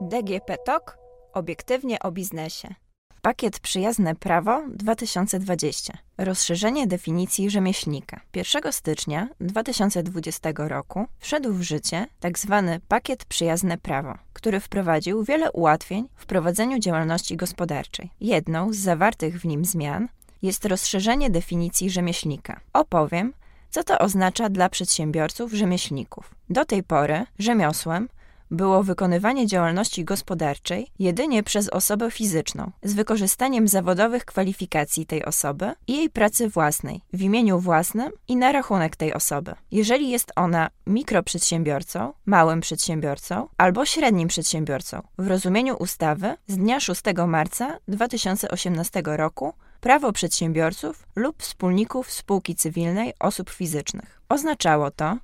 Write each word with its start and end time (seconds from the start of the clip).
DGP 0.00 0.56
TOK 0.66 0.98
obiektywnie 1.32 1.98
o 1.98 2.12
biznesie. 2.12 2.74
Pakiet 3.22 3.60
Przyjazne 3.60 4.14
Prawo 4.14 4.62
2020. 4.68 5.98
Rozszerzenie 6.18 6.86
definicji 6.86 7.50
rzemieślnika. 7.50 8.20
1 8.34 8.72
stycznia 8.72 9.28
2020 9.40 10.52
roku 10.56 11.06
wszedł 11.18 11.52
w 11.52 11.62
życie 11.62 12.06
tzw. 12.20 12.62
Tak 12.66 12.82
Pakiet 12.88 13.24
Przyjazne 13.24 13.78
Prawo, 13.78 14.14
który 14.32 14.60
wprowadził 14.60 15.24
wiele 15.24 15.52
ułatwień 15.52 16.08
w 16.16 16.26
prowadzeniu 16.26 16.78
działalności 16.78 17.36
gospodarczej. 17.36 18.10
Jedną 18.20 18.72
z 18.72 18.76
zawartych 18.76 19.40
w 19.40 19.44
nim 19.44 19.64
zmian 19.64 20.08
jest 20.42 20.64
rozszerzenie 20.64 21.30
definicji 21.30 21.90
rzemieślnika. 21.90 22.60
Opowiem, 22.72 23.32
co 23.70 23.84
to 23.84 23.98
oznacza 23.98 24.48
dla 24.48 24.68
przedsiębiorców 24.68 25.52
rzemieślników. 25.52 26.34
Do 26.50 26.64
tej 26.64 26.82
pory 26.82 27.26
rzemiosłem 27.38 28.08
było 28.54 28.82
wykonywanie 28.82 29.46
działalności 29.46 30.04
gospodarczej 30.04 30.86
jedynie 30.98 31.42
przez 31.42 31.68
osobę 31.68 32.10
fizyczną, 32.10 32.70
z 32.82 32.94
wykorzystaniem 32.94 33.68
zawodowych 33.68 34.24
kwalifikacji 34.24 35.06
tej 35.06 35.24
osoby 35.24 35.72
i 35.86 35.96
jej 35.96 36.10
pracy 36.10 36.48
własnej, 36.48 37.00
w 37.12 37.22
imieniu 37.22 37.58
własnym 37.58 38.12
i 38.28 38.36
na 38.36 38.52
rachunek 38.52 38.96
tej 38.96 39.14
osoby. 39.14 39.54
Jeżeli 39.70 40.10
jest 40.10 40.32
ona 40.36 40.70
mikroprzedsiębiorcą, 40.86 42.12
małym 42.26 42.60
przedsiębiorcą 42.60 43.48
albo 43.56 43.84
średnim 43.84 44.28
przedsiębiorcą, 44.28 45.02
w 45.18 45.26
rozumieniu 45.26 45.76
ustawy 45.76 46.36
z 46.46 46.56
dnia 46.56 46.80
6 46.80 47.02
marca 47.26 47.78
2018 47.88 49.02
roku 49.04 49.52
prawo 49.80 50.12
przedsiębiorców 50.12 51.06
lub 51.16 51.42
wspólników 51.42 52.10
spółki 52.10 52.54
cywilnej 52.54 53.12
osób 53.20 53.50
fizycznych. 53.50 54.20
Oznaczało 54.28 54.90
to, 54.90 55.16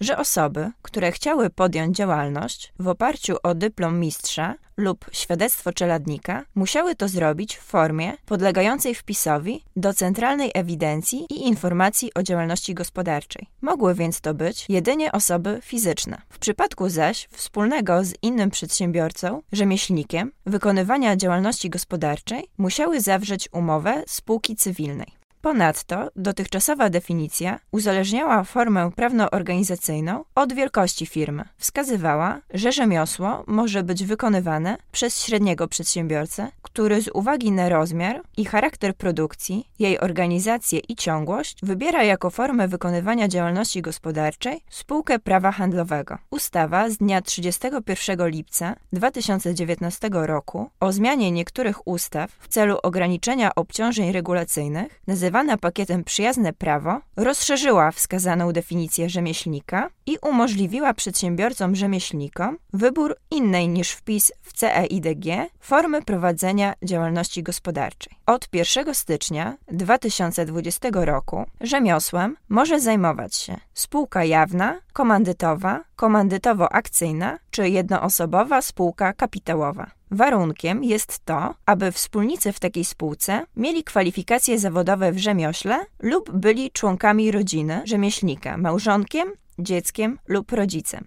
że 0.00 0.18
osoby, 0.18 0.70
które 0.82 1.12
chciały 1.12 1.50
podjąć 1.50 1.96
działalność 1.96 2.72
w 2.78 2.88
oparciu 2.88 3.36
o 3.42 3.54
dyplom 3.54 4.00
mistrza 4.00 4.54
lub 4.76 5.04
świadectwo 5.12 5.72
czeladnika, 5.72 6.44
musiały 6.54 6.94
to 6.94 7.08
zrobić 7.08 7.56
w 7.56 7.62
formie 7.62 8.12
podlegającej 8.26 8.94
wpisowi 8.94 9.64
do 9.76 9.94
Centralnej 9.94 10.50
Ewidencji 10.54 11.26
i 11.30 11.46
Informacji 11.46 12.14
o 12.14 12.22
Działalności 12.22 12.74
Gospodarczej. 12.74 13.46
Mogły 13.60 13.94
więc 13.94 14.20
to 14.20 14.34
być 14.34 14.66
jedynie 14.68 15.12
osoby 15.12 15.58
fizyczne. 15.62 16.22
W 16.28 16.38
przypadku 16.38 16.88
zaś 16.88 17.28
wspólnego 17.32 18.04
z 18.04 18.14
innym 18.22 18.50
przedsiębiorcą, 18.50 19.42
rzemieślnikiem, 19.52 20.32
wykonywania 20.46 21.16
działalności 21.16 21.70
gospodarczej 21.70 22.48
musiały 22.58 23.00
zawrzeć 23.00 23.48
umowę 23.52 24.02
spółki 24.06 24.56
cywilnej. 24.56 25.17
Ponadto 25.40 26.10
dotychczasowa 26.16 26.90
definicja 26.90 27.60
uzależniała 27.72 28.44
formę 28.44 28.90
prawno-organizacyjną 28.96 30.24
od 30.34 30.52
wielkości 30.52 31.06
firmy. 31.06 31.44
Wskazywała, 31.56 32.40
że 32.54 32.72
rzemiosło 32.72 33.44
może 33.46 33.82
być 33.82 34.04
wykonywane 34.04 34.76
przez 34.92 35.24
średniego 35.24 35.68
przedsiębiorcę, 35.68 36.48
który 36.62 37.02
z 37.02 37.08
uwagi 37.14 37.52
na 37.52 37.68
rozmiar 37.68 38.22
i 38.36 38.44
charakter 38.44 38.96
produkcji, 38.96 39.68
jej 39.78 40.00
organizację 40.00 40.78
i 40.88 40.96
ciągłość 40.96 41.58
wybiera 41.62 42.04
jako 42.04 42.30
formę 42.30 42.68
wykonywania 42.68 43.28
działalności 43.28 43.82
gospodarczej 43.82 44.60
spółkę 44.70 45.18
prawa 45.18 45.52
handlowego. 45.52 46.18
Ustawa 46.30 46.90
z 46.90 46.96
dnia 46.96 47.22
31 47.22 48.28
lipca 48.28 48.76
2019 48.92 50.08
roku 50.12 50.70
o 50.80 50.92
zmianie 50.92 51.30
niektórych 51.30 51.88
ustaw 51.88 52.30
w 52.40 52.48
celu 52.48 52.78
ograniczenia 52.82 53.54
obciążeń 53.54 54.12
regulacyjnych 54.12 55.00
nazywa 55.06 55.27
nazywana 55.28 55.56
pakietem 55.56 56.04
Przyjazne 56.04 56.52
Prawo, 56.52 57.00
rozszerzyła 57.16 57.90
wskazaną 57.90 58.52
definicję 58.52 59.08
rzemieślnika 59.08 59.90
i 60.06 60.18
umożliwiła 60.22 60.94
przedsiębiorcom 60.94 61.76
rzemieślnikom 61.76 62.58
wybór 62.72 63.16
innej 63.30 63.68
niż 63.68 63.90
wpis 63.90 64.32
w 64.42 64.52
CEIDG 64.52 65.24
formy 65.60 66.02
prowadzenia 66.02 66.74
działalności 66.82 67.42
gospodarczej. 67.42 68.12
Od 68.26 68.48
1 68.52 68.94
stycznia 68.94 69.56
2020 69.72 70.88
roku 70.92 71.44
rzemiosłem 71.60 72.36
może 72.48 72.80
zajmować 72.80 73.36
się 73.36 73.56
spółka 73.74 74.24
jawna, 74.24 74.80
komandytowa, 74.92 75.84
komandytowo-akcyjna 75.96 77.38
czy 77.50 77.68
jednoosobowa 77.68 78.62
spółka 78.62 79.12
kapitałowa. 79.12 79.97
Warunkiem 80.10 80.84
jest 80.84 81.24
to, 81.24 81.54
aby 81.66 81.92
wspólnicy 81.92 82.52
w 82.52 82.60
takiej 82.60 82.84
spółce 82.84 83.46
mieli 83.56 83.84
kwalifikacje 83.84 84.58
zawodowe 84.58 85.12
w 85.12 85.18
rzemiośle 85.18 85.86
lub 86.00 86.30
byli 86.30 86.70
członkami 86.70 87.30
rodziny 87.30 87.82
rzemieślnika, 87.84 88.56
małżonkiem, 88.56 89.32
dzieckiem 89.58 90.18
lub 90.28 90.52
rodzicem. 90.52 91.06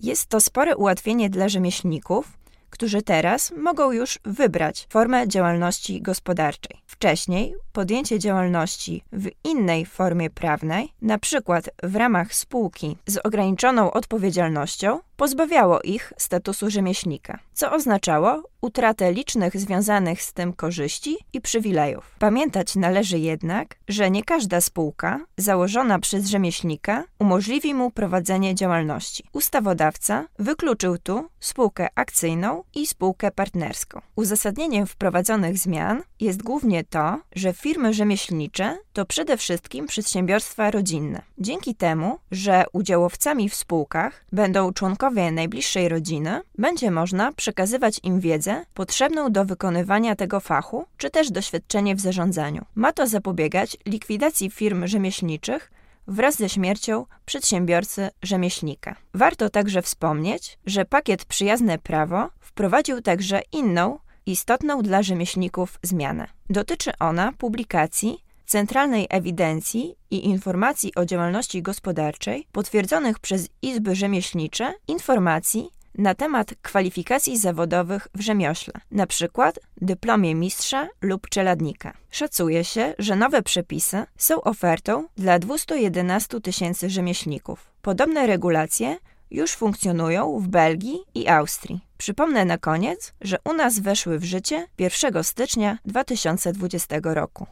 Jest 0.00 0.26
to 0.26 0.40
spore 0.40 0.76
ułatwienie 0.76 1.30
dla 1.30 1.48
rzemieślników, 1.48 2.38
którzy 2.70 3.02
teraz 3.02 3.52
mogą 3.56 3.92
już 3.92 4.18
wybrać 4.24 4.86
formę 4.90 5.28
działalności 5.28 6.02
gospodarczej. 6.02 6.82
Wcześniej 6.86 7.54
podjęcie 7.72 8.18
działalności 8.18 9.02
w 9.12 9.28
innej 9.44 9.86
formie 9.86 10.30
prawnej, 10.30 10.92
na 11.02 11.18
przykład 11.18 11.70
w 11.82 11.96
ramach 11.96 12.34
spółki 12.34 12.96
z 13.06 13.16
ograniczoną 13.16 13.90
odpowiedzialnością, 13.90 15.00
pozbawiało 15.18 15.80
ich 15.82 16.12
statusu 16.16 16.70
rzemieślnika, 16.70 17.38
co 17.54 17.72
oznaczało 17.72 18.42
utratę 18.60 19.12
licznych 19.12 19.56
związanych 19.56 20.22
z 20.22 20.32
tym 20.32 20.52
korzyści 20.52 21.16
i 21.32 21.40
przywilejów. 21.40 22.14
Pamiętać 22.18 22.76
należy 22.76 23.18
jednak, 23.18 23.76
że 23.88 24.10
nie 24.10 24.24
każda 24.24 24.60
spółka 24.60 25.20
założona 25.36 25.98
przez 25.98 26.26
rzemieślnika 26.26 27.04
umożliwi 27.18 27.74
mu 27.74 27.90
prowadzenie 27.90 28.54
działalności. 28.54 29.24
Ustawodawca 29.32 30.24
wykluczył 30.38 30.98
tu 30.98 31.28
spółkę 31.40 31.88
akcyjną 31.94 32.64
i 32.74 32.86
spółkę 32.86 33.30
partnerską. 33.30 34.00
Uzasadnieniem 34.16 34.86
wprowadzonych 34.86 35.58
zmian 35.58 36.02
jest 36.20 36.42
głównie 36.42 36.84
to, 36.84 37.18
że 37.34 37.52
firmy 37.52 37.94
rzemieślnicze 37.94 38.78
to 38.92 39.06
przede 39.06 39.36
wszystkim 39.36 39.86
przedsiębiorstwa 39.86 40.70
rodzinne. 40.70 41.22
Dzięki 41.38 41.74
temu, 41.74 42.18
że 42.30 42.64
udziałowcami 42.72 43.48
w 43.48 43.54
spółkach 43.54 44.24
będą 44.32 44.72
członkowie 44.72 45.07
najbliższej 45.10 45.88
rodziny, 45.88 46.40
będzie 46.58 46.90
można 46.90 47.32
przekazywać 47.32 48.00
im 48.02 48.20
wiedzę 48.20 48.64
potrzebną 48.74 49.32
do 49.32 49.44
wykonywania 49.44 50.16
tego 50.16 50.40
fachu, 50.40 50.86
czy 50.96 51.10
też 51.10 51.30
doświadczenie 51.30 51.96
w 51.96 52.00
zarządzaniu. 52.00 52.64
Ma 52.74 52.92
to 52.92 53.06
zapobiegać 53.06 53.76
likwidacji 53.86 54.50
firm 54.50 54.86
rzemieślniczych 54.86 55.70
wraz 56.06 56.36
ze 56.36 56.48
śmiercią 56.48 57.06
przedsiębiorcy 57.24 58.10
rzemieślnika. 58.22 58.96
Warto 59.14 59.50
także 59.50 59.82
wspomnieć, 59.82 60.58
że 60.66 60.84
pakiet 60.84 61.24
Przyjazne 61.24 61.78
Prawo 61.78 62.28
wprowadził 62.40 63.02
także 63.02 63.40
inną, 63.52 63.98
istotną 64.26 64.82
dla 64.82 65.02
rzemieślników 65.02 65.78
zmianę. 65.82 66.26
Dotyczy 66.50 66.90
ona 66.98 67.32
publikacji 67.32 68.24
Centralnej 68.48 69.06
Ewidencji 69.10 69.94
i 70.10 70.26
Informacji 70.26 70.94
o 70.94 71.04
Działalności 71.04 71.62
Gospodarczej 71.62 72.46
potwierdzonych 72.52 73.18
przez 73.18 73.48
Izby 73.62 73.94
Rzemieślnicze 73.94 74.74
informacji 74.86 75.70
na 75.94 76.14
temat 76.14 76.54
kwalifikacji 76.62 77.38
zawodowych 77.38 78.08
w 78.14 78.20
rzemiośle, 78.20 78.74
np. 78.92 79.52
dyplomie 79.80 80.34
mistrza 80.34 80.88
lub 81.02 81.28
czeladnika. 81.28 81.92
Szacuje 82.10 82.64
się, 82.64 82.94
że 82.98 83.16
nowe 83.16 83.42
przepisy 83.42 84.04
są 84.16 84.40
ofertą 84.40 85.06
dla 85.16 85.38
211 85.38 86.40
tysięcy 86.40 86.90
rzemieślników. 86.90 87.70
Podobne 87.82 88.26
regulacje 88.26 88.96
już 89.30 89.52
funkcjonują 89.52 90.40
w 90.40 90.48
Belgii 90.48 90.98
i 91.14 91.28
Austrii. 91.28 91.80
Przypomnę 91.98 92.44
na 92.44 92.58
koniec, 92.58 93.12
że 93.20 93.38
u 93.44 93.52
nas 93.52 93.78
weszły 93.78 94.18
w 94.18 94.24
życie 94.24 94.66
1 94.78 95.24
stycznia 95.24 95.78
2020 95.84 96.96
roku. 97.02 97.46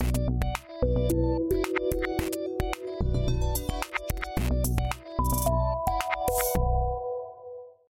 Thank 0.00 0.16
you 0.16 0.43